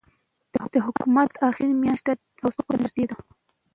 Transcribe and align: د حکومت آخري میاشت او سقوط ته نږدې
د 0.73 0.75
حکومت 0.85 1.31
آخري 1.49 1.71
میاشت 1.83 2.07
او 2.43 2.47
سقوط 2.55 2.69
ته 2.71 2.77
نږدې 2.83 3.05